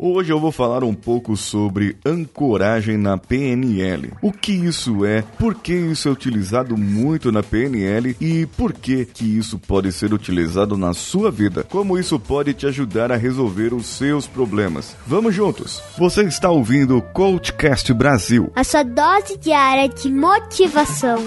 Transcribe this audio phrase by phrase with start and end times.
[0.00, 4.12] Hoje eu vou falar um pouco sobre ancoragem na PNL.
[4.22, 9.04] O que isso é, por que isso é utilizado muito na PNL e por que
[9.04, 11.64] que isso pode ser utilizado na sua vida.
[11.64, 14.96] Como isso pode te ajudar a resolver os seus problemas.
[15.04, 15.82] Vamos juntos.
[15.98, 18.52] Você está ouvindo o Coachcast Brasil.
[18.54, 21.18] A sua dose diária de motivação.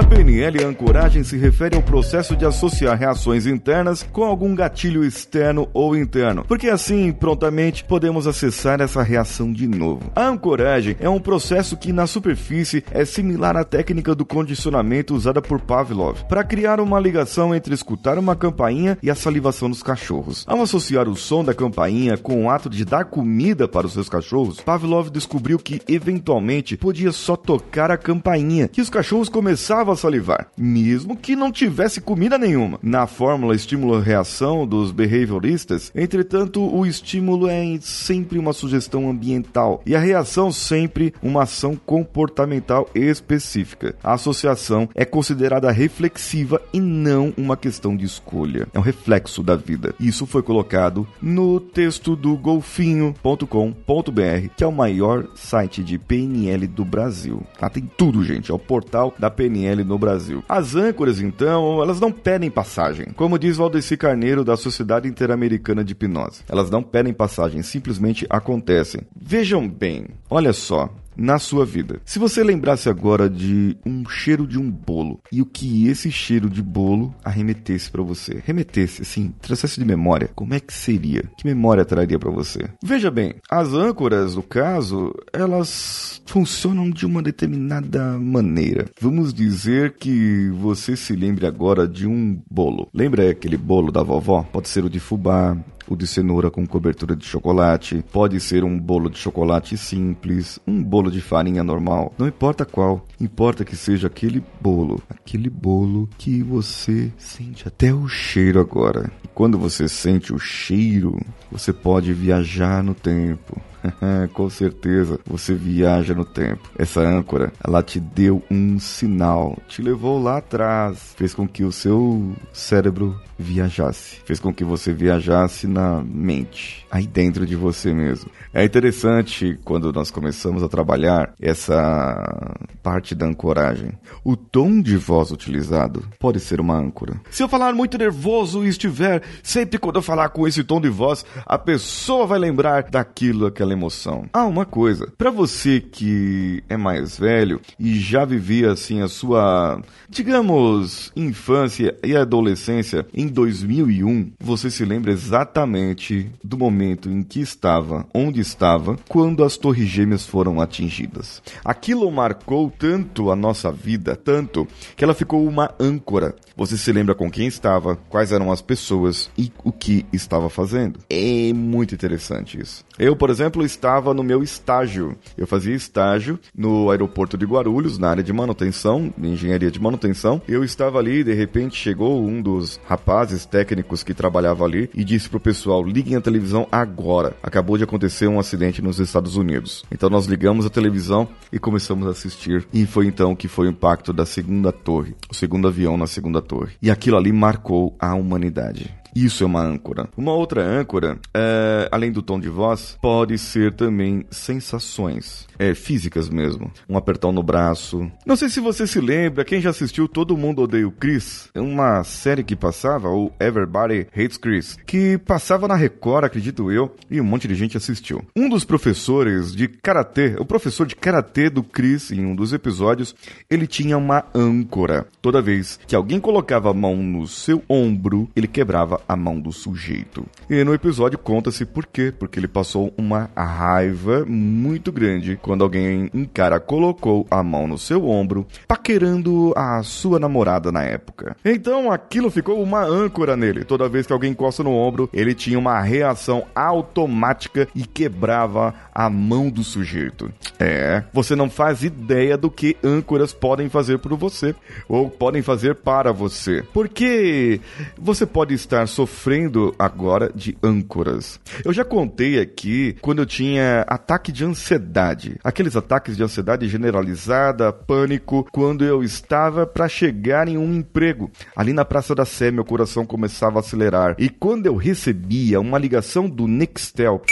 [0.00, 5.04] Na PNL, a ancoragem se refere ao processo de associar reações internas com algum gatilho
[5.04, 10.12] externo ou interno, porque assim, prontamente, podemos acessar essa reação de novo.
[10.14, 15.42] A ancoragem é um processo que, na superfície, é similar à técnica do condicionamento usada
[15.42, 20.44] por Pavlov para criar uma ligação entre escutar uma campainha e a salivação dos cachorros.
[20.46, 24.08] Ao associar o som da campainha com o ato de dar comida para os seus
[24.08, 29.96] cachorros, Pavlov descobriu que, eventualmente, podia só tocar a campainha, que os cachorros começaram a
[29.96, 30.19] salivar,
[30.56, 32.78] mesmo que não tivesse comida nenhuma.
[32.82, 40.00] Na fórmula estímulo-reação dos behavioristas, entretanto, o estímulo é sempre uma sugestão ambiental e a
[40.00, 43.94] reação sempre uma ação comportamental específica.
[44.02, 48.66] A associação é considerada reflexiva e não uma questão de escolha.
[48.72, 49.94] É um reflexo da vida.
[49.98, 56.84] Isso foi colocado no texto do golfinho.com.br, que é o maior site de PNL do
[56.84, 57.42] Brasil.
[57.60, 58.50] Lá tem tudo, gente.
[58.50, 60.09] É o portal da PNL no Brasil.
[60.48, 63.06] As âncoras, então, elas não pedem passagem.
[63.16, 66.42] Como diz Valdeci Carneiro, da Sociedade Interamericana de Hipnose.
[66.48, 69.02] Elas não pedem passagem, simplesmente acontecem.
[69.14, 70.88] Vejam bem, olha só,
[71.20, 72.00] na sua vida.
[72.04, 76.48] Se você lembrasse agora de um cheiro de um bolo e o que esse cheiro
[76.48, 81.24] de bolo arremetesse para você, remetesse assim, trouxesse de memória, como é que seria?
[81.36, 82.70] Que memória traria para você?
[82.82, 88.86] Veja bem, as âncoras, no caso, elas funcionam de uma determinada maneira.
[88.98, 92.88] Vamos dizer que você se lembre agora de um bolo.
[92.94, 94.42] Lembra aquele bolo da vovó?
[94.42, 95.56] Pode ser o de fubá,
[95.90, 100.82] o de cenoura com cobertura de chocolate, pode ser um bolo de chocolate simples, um
[100.82, 106.44] bolo de farinha normal, não importa qual, importa que seja aquele bolo, aquele bolo que
[106.44, 109.10] você sente até o cheiro agora.
[109.24, 111.18] E quando você sente o cheiro,
[111.50, 113.60] você pode viajar no tempo.
[114.32, 116.70] Com certeza, você viaja no tempo.
[116.78, 121.72] Essa âncora, ela te deu um sinal, te levou lá atrás, fez com que o
[121.72, 128.30] seu cérebro viajasse, fez com que você viajasse na mente, aí dentro de você mesmo.
[128.52, 132.44] É interessante quando nós começamos a trabalhar essa
[132.82, 133.92] parte da ancoragem.
[134.22, 137.18] O tom de voz utilizado pode ser uma âncora.
[137.30, 140.88] Se eu falar muito nervoso e estiver sempre quando eu falar com esse tom de
[140.88, 144.28] voz, a pessoa vai lembrar daquilo, aquela emoção.
[144.32, 149.80] Ah, uma coisa, para você que é mais velho e já vivia assim a sua,
[150.08, 158.06] digamos, infância e adolescência em 2001, você se lembra exatamente do momento em que estava,
[158.12, 161.42] onde estava, quando as Torres Gêmeas foram atingidas.
[161.64, 164.66] Aquilo marcou tanto a nossa vida, tanto
[164.96, 166.34] que ela ficou uma âncora.
[166.56, 171.00] Você se lembra com quem estava, quais eram as pessoas e o que estava fazendo.
[171.08, 172.84] É muito interessante isso.
[173.00, 175.16] Eu, por exemplo, estava no meu estágio.
[175.34, 180.42] Eu fazia estágio no aeroporto de Guarulhos, na área de manutenção, de engenharia de manutenção.
[180.46, 185.02] Eu estava ali e de repente chegou um dos rapazes técnicos que trabalhava ali e
[185.02, 187.34] disse pro pessoal: liguem a televisão agora.
[187.42, 189.82] Acabou de acontecer um acidente nos Estados Unidos.
[189.90, 192.68] Então nós ligamos a televisão e começamos a assistir.
[192.70, 196.42] E foi então que foi o impacto da segunda torre, o segundo avião na segunda
[196.42, 196.74] torre.
[196.82, 199.00] E aquilo ali marcou a humanidade.
[199.14, 200.08] Isso é uma âncora.
[200.16, 206.28] Uma outra âncora, é, além do tom de voz, pode ser também sensações é, físicas
[206.28, 206.70] mesmo.
[206.88, 208.10] Um apertão no braço.
[208.24, 212.02] Não sei se você se lembra, quem já assistiu Todo Mundo Odeia o Chris, uma
[212.04, 217.24] série que passava, o Everybody Hates Chris, que passava na Record, acredito eu, e um
[217.24, 218.24] monte de gente assistiu.
[218.34, 223.14] Um dos professores de karatê, o professor de karatê do Chris, em um dos episódios,
[223.48, 225.06] ele tinha uma âncora.
[225.20, 229.52] Toda vez que alguém colocava a mão no seu ombro, ele quebrava a mão do
[229.52, 230.26] sujeito.
[230.48, 232.12] E no episódio conta-se por quê?
[232.16, 237.78] Porque ele passou uma raiva muito grande quando alguém em cara colocou a mão no
[237.78, 241.36] seu ombro, paquerando a sua namorada na época.
[241.44, 243.64] Então aquilo ficou uma âncora nele.
[243.64, 249.08] Toda vez que alguém encosta no ombro, ele tinha uma reação automática e quebrava a
[249.08, 250.30] mão do sujeito.
[250.58, 254.54] É, você não faz ideia do que âncoras podem fazer por você
[254.88, 256.62] ou podem fazer para você.
[256.72, 257.60] Porque
[257.98, 261.40] você pode estar sofrendo agora de âncoras.
[261.64, 267.72] Eu já contei aqui quando eu tinha ataque de ansiedade, aqueles ataques de ansiedade generalizada,
[267.72, 271.30] pânico, quando eu estava para chegar em um emprego.
[271.56, 274.14] Ali na Praça da Sé, meu coração começava a acelerar.
[274.18, 277.22] E quando eu recebia uma ligação do Nextel,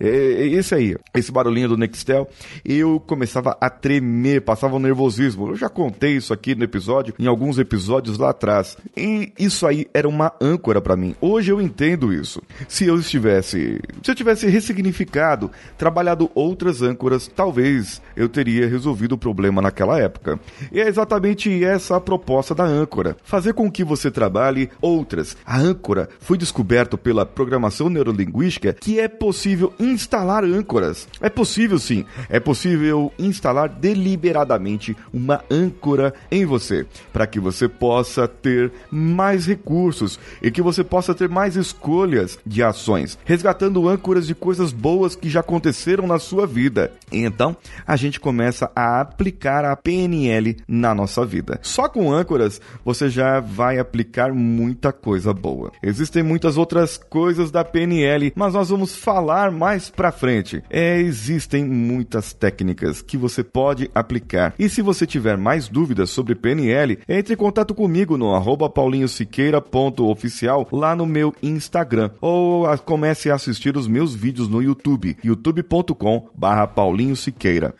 [0.00, 2.28] é, é esse aí, esse barulhinho do Nextel,
[2.64, 5.48] eu começava a tremer, passava um nervosismo.
[5.48, 8.76] Eu já contei isso aqui no episódio, em alguns episódios lá atrás.
[8.96, 11.14] E isso aí era uma âncora para mim.
[11.20, 12.42] Hoje eu entendo isso.
[12.68, 19.18] Se eu estivesse, se eu tivesse ressignificado, trabalhado outras âncoras, talvez eu teria resolvido o
[19.18, 20.38] problema naquela época.
[20.72, 25.36] E é exatamente essa a proposta da âncora: fazer com que você trabalhe outras.
[25.44, 31.08] A âncora foi descoberto pela programação neurolinguística que é possível instalar âncoras.
[31.20, 38.26] É possível sim, é possível instalar deliberadamente uma âncora em você, para que você possa
[38.26, 44.34] ter mais recursos e que você possa ter mais escolhas de ações, resgatando âncoras de
[44.34, 46.92] coisas boas que já aconteceram na sua vida.
[47.12, 51.58] Então, a gente começa a aplicar a PNL na nossa vida.
[51.62, 55.72] Só com âncoras você já vai aplicar muita coisa boa.
[55.82, 61.00] Existem muitas outras coisas da PNL, mas nós vamos falar mais mais para frente, é,
[61.00, 64.54] existem muitas técnicas que você pode aplicar.
[64.56, 70.68] E se você tiver mais dúvidas sobre PNL, entre em contato comigo no arroba paulinhosiqueira.oficial
[70.70, 76.72] lá no meu Instagram ou comece a assistir os meus vídeos no YouTube, youtube.com barra.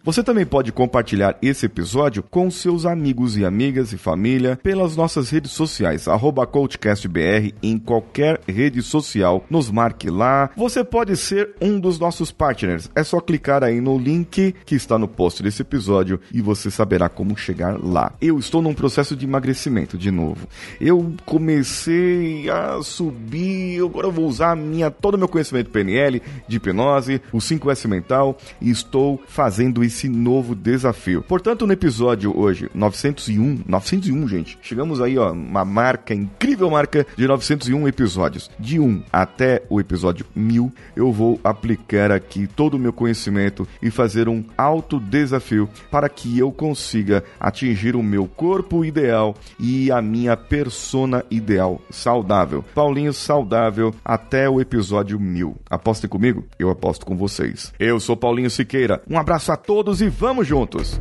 [0.03, 5.31] Você também pode compartilhar esse episódio com seus amigos e amigas e família pelas nossas
[5.31, 9.45] redes sociais, arroba CoachCastBR em qualquer rede social.
[9.49, 10.51] Nos marque lá.
[10.57, 12.91] Você pode ser um dos nossos partners.
[12.95, 17.11] É só clicar aí no link que está no post desse episódio e você saberá
[17.11, 18.13] como chegar lá.
[18.21, 20.49] Eu estou num processo de emagrecimento de novo.
[20.81, 26.57] Eu comecei a subir, agora eu vou usar minha, todo o meu conhecimento PNL, de
[26.57, 31.23] hipnose, o 5S mental e estou fazendo esse novo desafio.
[31.23, 37.27] Portanto, no episódio hoje 901, 901, gente, chegamos aí, ó, uma marca, incrível marca de
[37.27, 38.51] 901 episódios.
[38.59, 43.67] De 1 até o episódio 1000, eu vou aplicar aplicar aqui todo o meu conhecimento
[43.83, 49.91] e fazer um alto desafio para que eu consiga atingir o meu corpo ideal e
[49.91, 52.65] a minha persona ideal saudável.
[52.75, 55.57] Paulinho saudável até o episódio mil.
[55.69, 56.45] Apostem comigo?
[56.59, 57.73] Eu aposto com vocês.
[57.79, 59.03] Eu sou Paulinho Siqueira.
[59.11, 61.01] Um abraço a todos e vamos juntos!